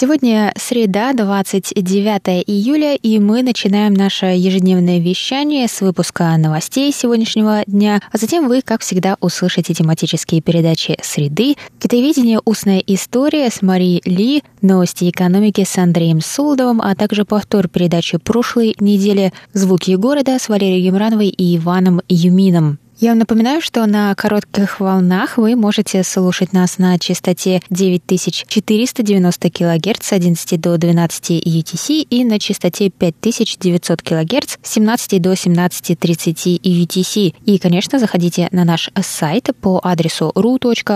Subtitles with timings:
[0.00, 8.00] Сегодня среда, 29 июля, и мы начинаем наше ежедневное вещание с выпуска новостей сегодняшнего дня,
[8.10, 12.40] а затем вы, как всегда, услышите тематические передачи «Среды», «Китоведение.
[12.46, 18.74] Устная история» с Марией Ли, «Новости экономики» с Андреем Солдовым, а также повтор передачи прошлой
[18.80, 22.78] недели «Звуки города» с Валерией Юмрановой и Иваном Юмином.
[23.02, 30.06] Я вам напоминаю, что на коротких волнах вы можете слушать нас на частоте 9490 кГц
[30.06, 37.34] с 11 до 12 UTC и на частоте 5900 кГц с 17 до 17.30 UTC.
[37.46, 40.90] И, конечно, заходите на наш сайт по адресу ru.rti.org.tw.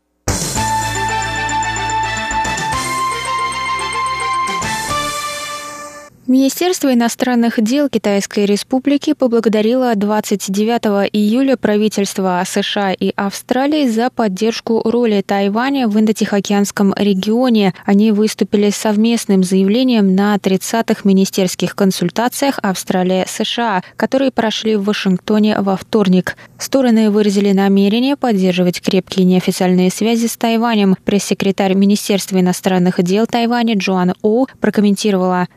[6.27, 15.23] Министерство иностранных дел Китайской Республики поблагодарило 29 июля правительства США и Австралии за поддержку роли
[15.25, 17.73] Тайваня в Индотихоокеанском регионе.
[17.85, 26.35] Они выступили совместным заявлением на 30-х министерских консультациях Австралия-США, которые прошли в Вашингтоне во вторник.
[26.57, 30.97] Стороны выразили намерение поддерживать крепкие неофициальные связи с Тайванем.
[31.05, 35.47] Пресс-секретарь Министерства иностранных дел Тайваня Джоан О прокомментировала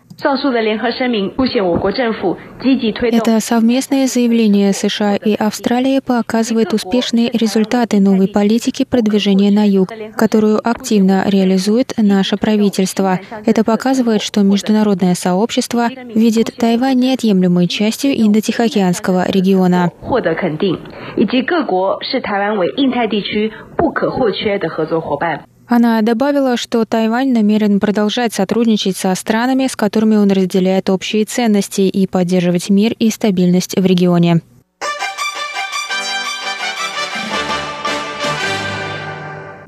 [3.13, 10.61] это совместное заявление США и Австралии показывает успешные результаты новой политики продвижения на юг, которую
[10.69, 13.19] активно реализует наше правительство.
[13.47, 19.91] Это показывает, что международное сообщество видит Тайвань неотъемлемой частью Индо-Тихоокеанского региона.
[25.71, 31.83] Она добавила, что Тайвань намерен продолжать сотрудничать со странами, с которыми он разделяет общие ценности
[31.83, 34.41] и поддерживать мир и стабильность в регионе.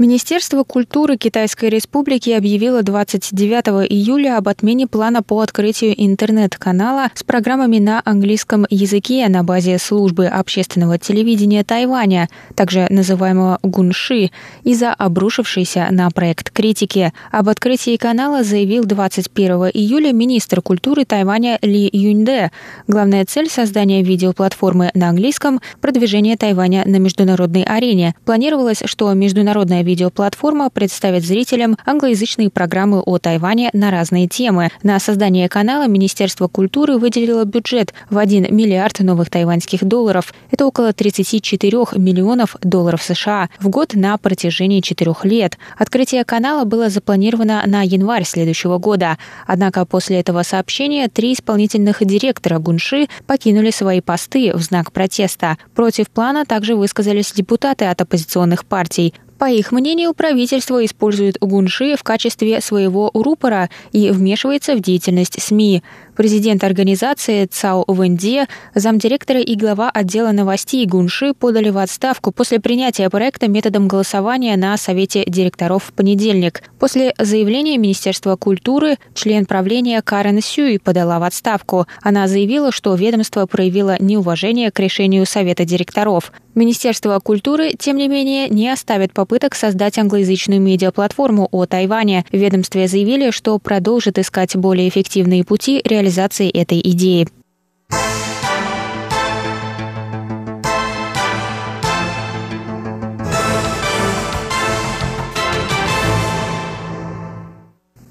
[0.03, 7.79] Министерство культуры Китайской Республики объявило 29 июля об отмене плана по открытию интернет-канала с программами
[7.79, 14.33] на английском языке на базе службы общественного телевидения Тайваня, также называемого Гунши,
[14.65, 17.13] из-за обрушившейся на проект критики.
[17.31, 22.51] Об открытии канала заявил 21 июля министр культуры Тайваня Ли Юньде.
[22.89, 28.17] Главная цель создания видеоплатформы на английском– продвижение Тайваня на международной арене.
[28.25, 34.71] Планировалось, что международная видеоплатформа представит зрителям англоязычные программы о Тайване на разные темы.
[34.83, 40.33] На создание канала Министерство культуры выделило бюджет в 1 миллиард новых тайваньских долларов.
[40.51, 45.59] Это около 34 миллионов долларов США в год на протяжении четырех лет.
[45.77, 49.19] Открытие канала было запланировано на январь следующего года.
[49.47, 55.59] Однако после этого сообщения три исполнительных директора Гунши покинули свои посты в знак протеста.
[55.75, 59.13] Против плана также высказались депутаты от оппозиционных партий.
[59.43, 65.83] По их мнению, правительство использует гунши в качестве своего рупора и вмешивается в деятельность СМИ.
[66.17, 68.43] Президент организации Цао Вэнди,
[68.77, 74.77] замдиректора и глава отдела новостей Гунши подали в отставку после принятия проекта методом голосования на
[74.77, 76.63] Совете директоров в понедельник.
[76.79, 81.89] После заявления Министерства культуры член правления Карен Сюй подала в отставку.
[82.01, 86.31] Она заявила, что ведомство проявило неуважение к решению Совета директоров.
[86.55, 92.27] Министерство культуры, тем не менее, не оставит попыток создать англоязычную медиаплатформу о Тайване.
[92.31, 97.27] В ведомстве заявили, что продолжит искать более эффективные пути реализации этой идеи.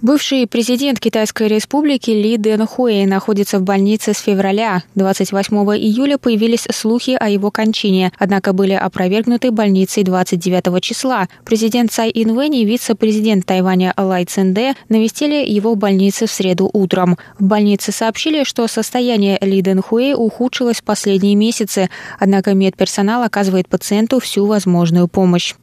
[0.01, 4.81] Бывший президент Китайской республики Ли Дэн Хуэй находится в больнице с февраля.
[4.95, 11.27] 28 июля появились слухи о его кончине, однако были опровергнуты больницей 29 числа.
[11.45, 17.19] Президент Цай Инвэнь и вице-президент Тайваня Лай Цинде навестили его в больнице в среду утром.
[17.37, 23.67] В больнице сообщили, что состояние Ли Дэн Хуэй ухудшилось в последние месяцы, однако медперсонал оказывает
[23.67, 25.53] пациенту всю возможную помощь.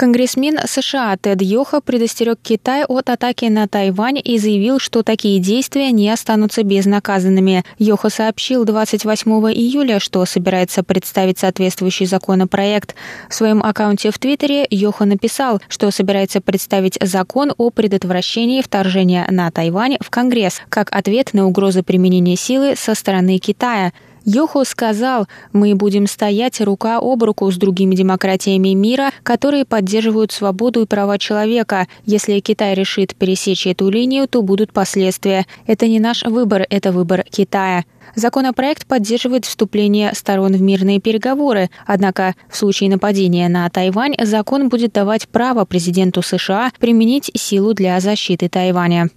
[0.00, 5.92] Конгрессмен США Тед Йоха предостерег Китай от атаки на Тайвань и заявил, что такие действия
[5.92, 7.66] не останутся безнаказанными.
[7.78, 12.94] Йоха сообщил 28 июля, что собирается представить соответствующий законопроект.
[13.28, 19.50] В своем аккаунте в Твиттере Йоха написал, что собирается представить закон о предотвращении вторжения на
[19.50, 23.92] Тайвань в Конгресс как ответ на угрозы применения силы со стороны Китая.
[24.24, 30.82] Йохо сказал, мы будем стоять рука об руку с другими демократиями мира, которые поддерживают свободу
[30.82, 31.86] и права человека.
[32.04, 35.46] Если Китай решит пересечь эту линию, то будут последствия.
[35.66, 37.84] Это не наш выбор, это выбор Китая.
[38.14, 44.92] Законопроект поддерживает вступление сторон в мирные переговоры, однако в случае нападения на Тайвань закон будет
[44.92, 49.10] давать право президенту США применить силу для защиты Тайваня.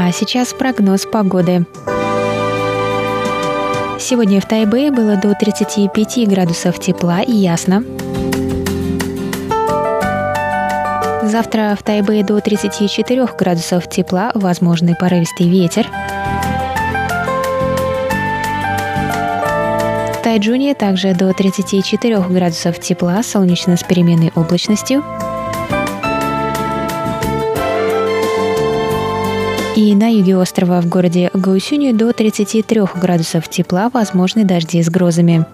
[0.00, 1.66] А сейчас прогноз погоды.
[3.98, 7.82] Сегодня в Тайбэе было до 35 градусов тепла и ясно.
[11.24, 15.88] Завтра в Тайбэе до 34 градусов тепла, возможный порывистый ветер.
[20.14, 25.02] В Тайджуне также до 34 градусов тепла, солнечно с переменной облачностью.
[29.78, 35.46] И на юге острова в городе Гаусюни до 33 градусов тепла возможны дожди с грозами.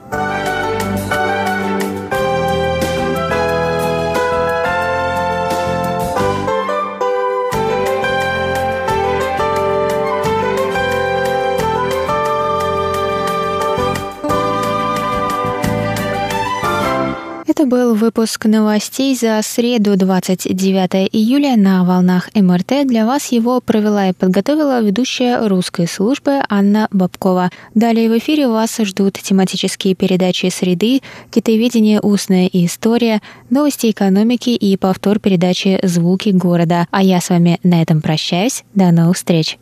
[17.94, 22.86] Выпуск новостей за среду 29 июля на волнах МРТ.
[22.86, 27.50] Для вас его провела и подготовила ведущая русской службы Анна Бабкова.
[27.74, 31.00] Далее в эфире вас ждут тематические передачи «Среды»,
[31.30, 32.00] «Китаеведение.
[32.00, 36.86] Устная история», новости экономики и повтор передачи «Звуки города».
[36.90, 38.64] А я с вами на этом прощаюсь.
[38.74, 39.58] До новых встреч!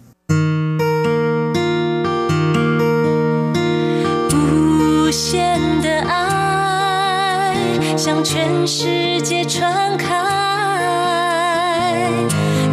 [8.05, 10.09] 向全世界传开，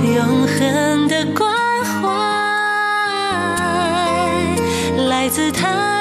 [0.03, 1.53] 永恒的关
[1.85, 2.09] 怀
[5.07, 5.98] 来自他。